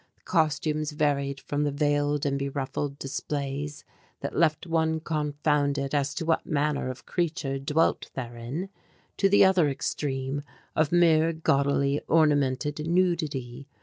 The 0.17 0.23
costumes 0.23 0.93
varied 0.93 1.39
from 1.39 1.63
the 1.63 1.69
veiled 1.71 2.25
and 2.25 2.39
beruffled 2.39 2.97
displays, 2.97 3.85
that 4.21 4.35
left 4.35 4.65
one 4.65 4.99
confounded 4.99 5.93
as 5.93 6.15
to 6.15 6.25
what 6.25 6.43
manner 6.43 6.89
of 6.89 7.05
creature 7.05 7.59
dwelt 7.59 8.09
therein, 8.15 8.69
to 9.17 9.29
the 9.29 9.45
other 9.45 9.69
extreme 9.69 10.41
of 10.75 10.91
mere 10.91 11.31
gaudily 11.33 12.01
ornamented 12.07 12.79
nudity. 12.87 13.67